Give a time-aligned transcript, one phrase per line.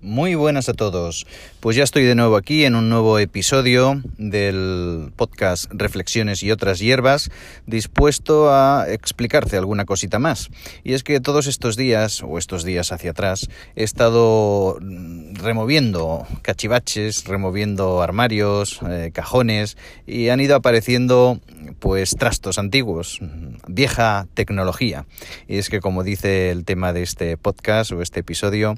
[0.00, 1.26] Muy buenas a todos.
[1.58, 6.78] Pues ya estoy de nuevo aquí en un nuevo episodio del podcast Reflexiones y otras
[6.78, 7.32] hierbas,
[7.66, 10.50] dispuesto a explicarte alguna cosita más.
[10.84, 14.78] Y es que todos estos días, o estos días hacia atrás, he estado
[15.38, 19.76] removiendo cachivaches, removiendo armarios, eh, cajones,
[20.06, 21.40] y han ido apareciendo
[21.78, 23.20] pues trastos antiguos,
[23.66, 25.06] vieja tecnología.
[25.46, 28.74] Y es que como dice el tema de este podcast o este episodio,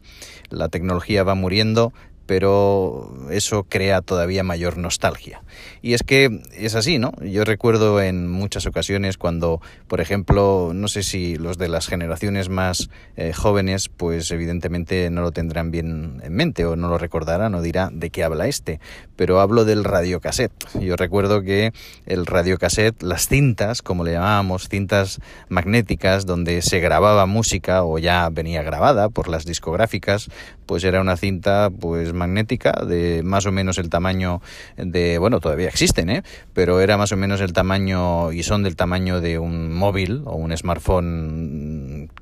[0.50, 1.92] la tecnología va muriendo,
[2.30, 5.42] pero eso crea todavía mayor nostalgia.
[5.82, 7.10] Y es que es así, ¿no?
[7.24, 12.48] Yo recuerdo en muchas ocasiones cuando, por ejemplo, no sé si los de las generaciones
[12.48, 17.56] más eh, jóvenes, pues evidentemente no lo tendrán bien en mente o no lo recordarán
[17.56, 18.78] o dirá de qué habla este,
[19.16, 20.52] pero hablo del radiocassette.
[20.80, 21.72] Yo recuerdo que
[22.06, 28.28] el radiocassette, las cintas, como le llamábamos, cintas magnéticas donde se grababa música o ya
[28.30, 30.30] venía grabada por las discográficas,
[30.66, 34.42] pues era una cinta pues magnética de más o menos el tamaño
[34.76, 36.22] de, bueno, todavía existen, ¿eh?
[36.52, 40.36] pero era más o menos el tamaño y son del tamaño de un móvil o
[40.36, 41.69] un smartphone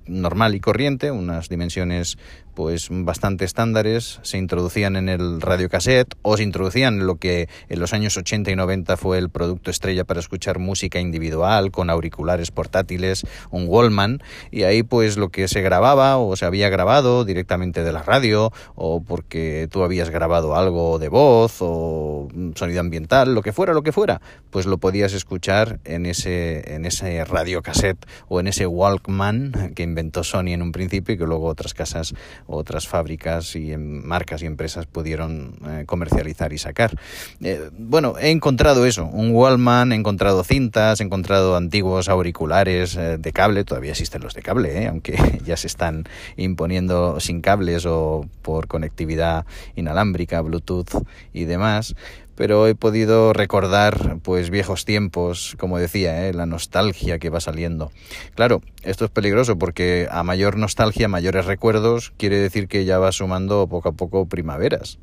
[0.09, 2.19] normal y corriente, unas dimensiones
[2.59, 7.79] pues bastante estándares, se introducían en el radiocassette o se introducían en lo que en
[7.79, 12.51] los años 80 y 90 fue el producto estrella para escuchar música individual con auriculares
[12.51, 17.85] portátiles, un Wallman, y ahí pues lo que se grababa o se había grabado directamente
[17.85, 23.43] de la radio o porque tú habías grabado algo de voz o sonido ambiental, lo
[23.43, 28.41] que fuera, lo que fuera, pues lo podías escuchar en ese en ese radiocassette o
[28.41, 32.15] en ese Walkman que inventó Sony en un principio y que luego otras casas
[32.47, 36.97] otras fábricas y marcas y empresas pudieron eh, comercializar y sacar.
[37.41, 43.19] Eh, bueno, he encontrado eso, un Wallman, he encontrado cintas, he encontrado antiguos auriculares eh,
[43.19, 46.05] de cable, todavía existen los de cable, aunque ya se están
[46.37, 51.97] imponiendo sin cables o por conectividad inalámbrica, Bluetooth y demás
[52.39, 56.33] pero he podido recordar pues viejos tiempos, como decía, ¿eh?
[56.33, 57.91] la nostalgia que va saliendo.
[58.37, 63.11] Claro, esto es peligroso porque a mayor nostalgia, mayores recuerdos, quiere decir que ya va
[63.11, 65.01] sumando poco a poco primaveras.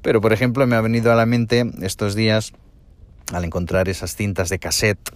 [0.00, 2.52] Pero por ejemplo, me ha venido a la mente estos días
[3.32, 5.10] al encontrar esas cintas de cassette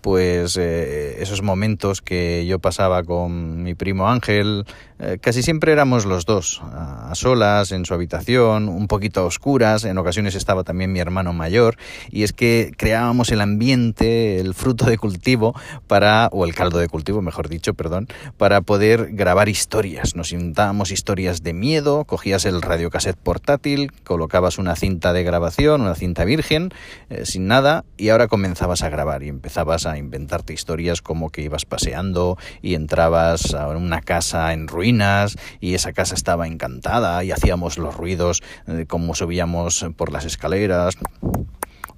[0.00, 4.64] pues eh, esos momentos que yo pasaba con mi primo Ángel,
[5.00, 9.84] eh, casi siempre éramos los dos, a, solas, en su habitación, un poquito a oscuras,
[9.84, 11.76] en ocasiones estaba también mi hermano mayor,
[12.10, 15.54] y es que creábamos el ambiente, el fruto de cultivo
[15.86, 20.16] para, o el caldo de cultivo, mejor dicho, perdón, para poder grabar historias.
[20.16, 25.94] Nos inventábamos historias de miedo, cogías el radiocassette portátil, colocabas una cinta de grabación, una
[25.94, 26.70] cinta virgen,
[27.10, 31.42] eh, sin nada, y ahora comenzabas a grabar y empezabas a inventarte historias como que
[31.42, 37.30] ibas paseando y entrabas a una casa en ruinas, y esa casa estaba encantada y
[37.30, 40.96] hacíamos los ruidos eh, como subíamos por las escaleras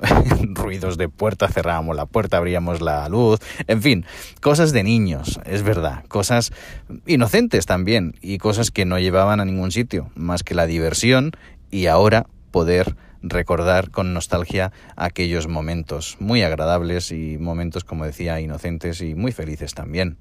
[0.54, 4.06] ruidos de puerta, cerrábamos la puerta, abríamos la luz, en fin,
[4.40, 6.52] cosas de niños, es verdad, cosas
[7.06, 11.32] inocentes también y cosas que no llevaban a ningún sitio, más que la diversión
[11.70, 19.00] y ahora poder recordar con nostalgia aquellos momentos muy agradables y momentos, como decía, inocentes
[19.00, 20.16] y muy felices también.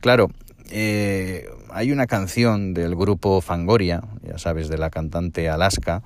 [0.00, 0.30] Claro,
[0.70, 6.02] eh, hay una canción del grupo Fangoria, ya sabes, de la cantante Alaska,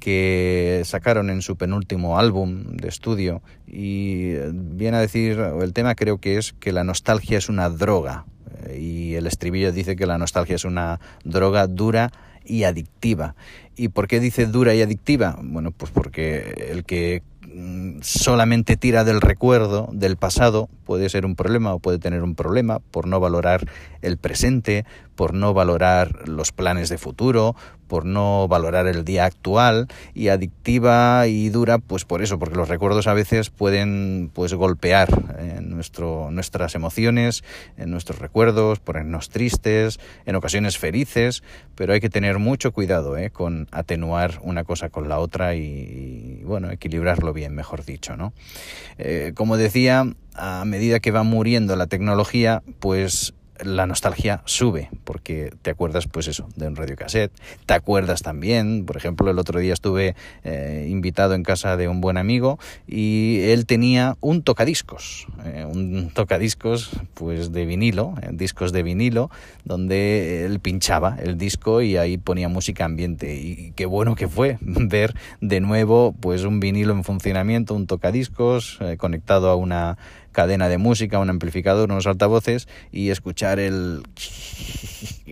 [0.00, 6.18] que sacaron en su penúltimo álbum de estudio y viene a decir, el tema creo
[6.18, 8.26] que es que la nostalgia es una droga
[8.66, 12.12] eh, y el estribillo dice que la nostalgia es una droga dura
[12.46, 13.34] y adictiva.
[13.76, 15.38] ¿Y por qué dice dura y adictiva?
[15.42, 21.36] Bueno, pues porque el que mm, solamente tira del recuerdo, del pasado, puede ser un
[21.36, 23.68] problema o puede tener un problema por no valorar
[24.00, 24.86] el presente,
[25.16, 31.26] por no valorar los planes de futuro, por no valorar el día actual y adictiva
[31.26, 35.08] y dura pues por eso porque los recuerdos a veces pueden pues golpear
[35.38, 37.44] en nuestro nuestras emociones
[37.76, 41.42] en nuestros recuerdos ponernos tristes en ocasiones felices
[41.74, 43.30] pero hay que tener mucho cuidado ¿eh?
[43.30, 48.32] con atenuar una cosa con la otra y, bueno equilibrarlo bien mejor dicho no
[48.98, 53.34] eh, como decía a medida que va muriendo la tecnología pues
[53.64, 57.32] la nostalgia sube, porque te acuerdas, pues eso, de un radiocassette.
[57.66, 60.14] Te acuerdas también, por ejemplo, el otro día estuve
[60.44, 66.10] eh, invitado en casa de un buen amigo y él tenía un tocadiscos, eh, un
[66.10, 69.30] tocadiscos, pues de vinilo, eh, discos de vinilo,
[69.64, 73.34] donde él pinchaba el disco y ahí ponía música ambiente.
[73.36, 78.78] Y qué bueno que fue ver de nuevo, pues un vinilo en funcionamiento, un tocadiscos
[78.98, 79.96] conectado a una
[80.36, 84.02] cadena de música, un amplificador, unos altavoces y escuchar el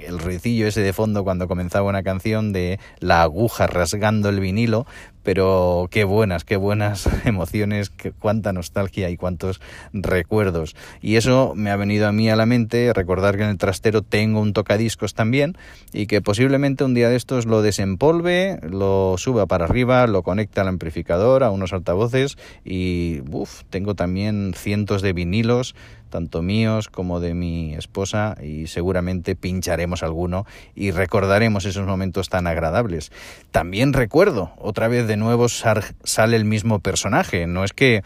[0.06, 4.86] el ruidillo ese de fondo cuando comenzaba una canción de la aguja rasgando el vinilo,
[5.22, 9.60] pero qué buenas, qué buenas emociones, qué, cuánta nostalgia y cuántos
[9.92, 10.76] recuerdos.
[11.00, 14.02] Y eso me ha venido a mí a la mente recordar que en el trastero
[14.02, 15.56] tengo un tocadiscos también
[15.92, 20.60] y que posiblemente un día de estos lo desempolve, lo suba para arriba, lo conecte
[20.60, 25.74] al amplificador, a unos altavoces y uff, tengo también cientos de vinilos
[26.14, 30.46] tanto míos como de mi esposa, y seguramente pincharemos alguno
[30.76, 33.10] y recordaremos esos momentos tan agradables.
[33.50, 38.04] También recuerdo, otra vez de nuevo sale el mismo personaje, no es que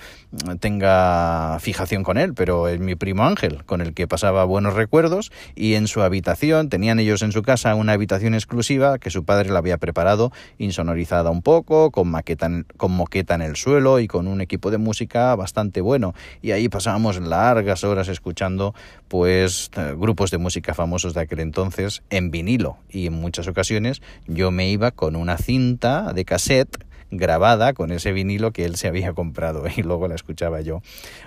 [0.59, 5.31] tenga fijación con él, pero es mi primo Ángel, con el que pasaba buenos recuerdos,
[5.55, 9.51] y en su habitación, tenían ellos en su casa una habitación exclusiva que su padre
[9.51, 14.29] la había preparado, insonorizada un poco, con maqueta con moqueta en el suelo y con
[14.29, 18.73] un equipo de música bastante bueno, y ahí pasábamos largas horas escuchando
[19.09, 24.01] pues eh, grupos de música famosos de aquel entonces en vinilo y en muchas ocasiones
[24.29, 28.89] yo me iba con una cinta de cassette grabada con ese vinilo que él se
[28.89, 30.83] había comprado y luego la escuchaba yo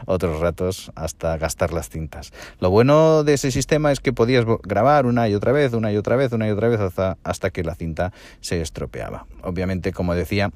[0.06, 2.32] otros ratos hasta gastar las cintas.
[2.60, 5.98] Lo bueno de ese sistema es que podías grabar una y otra vez, una y
[5.98, 9.26] otra vez, una y otra vez hasta, hasta que la cinta se estropeaba.
[9.44, 10.52] Obviamente, como decía,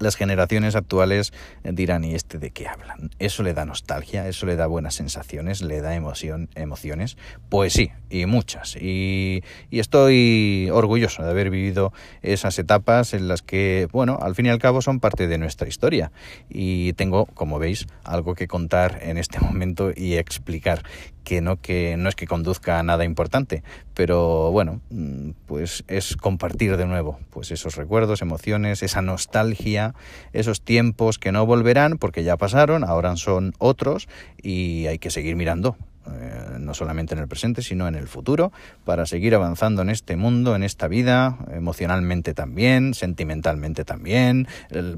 [0.00, 1.32] las generaciones actuales
[1.62, 3.10] dirán, ¿y este de qué hablan?
[3.18, 4.26] ¿Eso le da nostalgia?
[4.26, 5.62] ¿Eso le da buenas sensaciones?
[5.62, 7.16] ¿Le da emoción, emociones?
[7.48, 8.76] Pues sí, y muchas.
[8.76, 11.92] Y, y, estoy orgulloso de haber vivido
[12.22, 15.68] esas etapas en las que, bueno, al fin y al cabo son parte de nuestra
[15.68, 16.10] historia.
[16.48, 20.82] Y tengo, como veis, algo que contar en este momento y explicar
[21.24, 23.62] que no, que no es que conduzca a nada importante,
[23.94, 29.94] pero bueno, mm, pues es compartir de nuevo pues esos recuerdos, emociones, esa nostalgia,
[30.32, 34.08] esos tiempos que no volverán porque ya pasaron, ahora son otros
[34.42, 35.76] y hay que seguir mirando
[36.06, 38.52] eh, no solamente en el presente, sino en el futuro,
[38.84, 44.48] para seguir avanzando en este mundo, en esta vida, emocionalmente también, sentimentalmente también,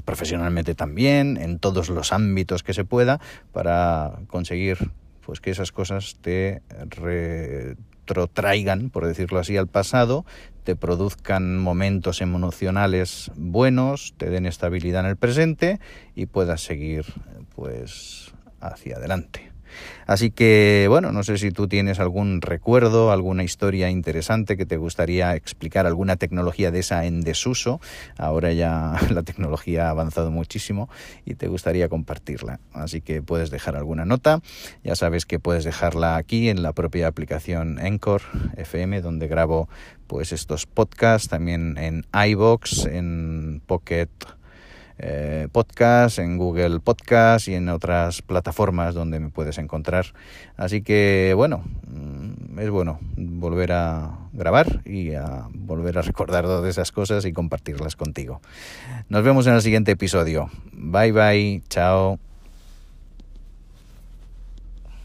[0.05, 3.19] profesionalmente también, en todos los ámbitos que se pueda,
[3.51, 4.91] para conseguir
[5.25, 10.25] pues que esas cosas te retrotraigan, por decirlo así, al pasado,
[10.63, 15.79] te produzcan momentos emocionales buenos, te den estabilidad en el presente
[16.15, 17.05] y puedas seguir
[17.55, 19.52] pues hacia adelante.
[20.05, 24.77] Así que, bueno, no sé si tú tienes algún recuerdo, alguna historia interesante que te
[24.77, 27.79] gustaría explicar, alguna tecnología de esa en desuso.
[28.17, 30.89] Ahora ya la tecnología ha avanzado muchísimo
[31.25, 32.59] y te gustaría compartirla.
[32.73, 34.41] Así que puedes dejar alguna nota.
[34.83, 38.23] Ya sabes que puedes dejarla aquí en la propia aplicación Encore
[38.57, 39.69] FM, donde grabo
[40.07, 44.09] pues estos podcasts, también en iBox, en Pocket
[44.99, 50.05] eh, podcast, en Google Podcast y en otras plataformas donde me puedes encontrar.
[50.57, 56.69] Así que bueno, mm, es bueno volver a grabar y a volver a recordar todas
[56.69, 58.41] esas cosas y compartirlas contigo.
[59.09, 60.49] Nos vemos en el siguiente episodio.
[60.71, 62.32] Bye bye, chao.